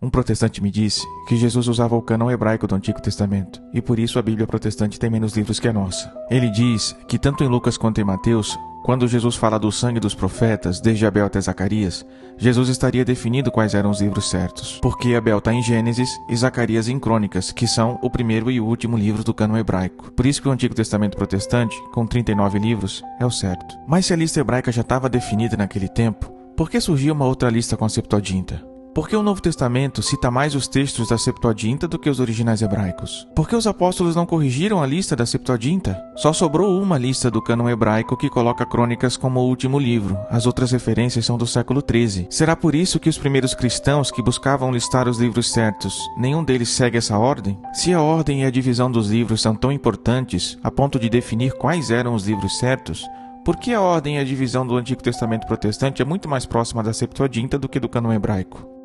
[0.00, 3.98] Um protestante me disse que Jesus usava o cânon hebraico do Antigo Testamento e por
[3.98, 6.12] isso a Bíblia protestante tem menos livros que a nossa.
[6.30, 10.14] Ele diz que tanto em Lucas quanto em Mateus, quando Jesus fala do sangue dos
[10.14, 12.06] profetas, desde Abel até Zacarias,
[12.36, 16.88] Jesus estaria definindo quais eram os livros certos, porque Abel está em Gênesis e Zacarias
[16.88, 20.12] em Crônicas, que são o primeiro e o último livro do cânon hebraico.
[20.12, 23.76] Por isso que o Antigo Testamento protestante, com 39 livros, é o certo.
[23.84, 27.50] Mas se a lista hebraica já estava definida naquele tempo, por que surgiu uma outra
[27.50, 28.77] lista Septuaginta?
[28.98, 32.62] Por que o Novo Testamento cita mais os textos da Septuaginta do que os originais
[32.62, 33.28] hebraicos?
[33.32, 35.96] Por que os apóstolos não corrigiram a lista da Septuaginta?
[36.16, 40.18] Só sobrou uma lista do cânon hebraico que coloca Crônicas como o último livro.
[40.28, 42.26] As outras referências são do século XIII.
[42.28, 46.68] Será por isso que os primeiros cristãos que buscavam listar os livros certos, nenhum deles
[46.68, 47.56] segue essa ordem?
[47.74, 51.52] Se a ordem e a divisão dos livros são tão importantes a ponto de definir
[51.52, 53.06] quais eram os livros certos,
[53.44, 56.82] por que a ordem e a divisão do Antigo Testamento protestante é muito mais próxima
[56.82, 58.77] da Septuaginta do que do cânon hebraico?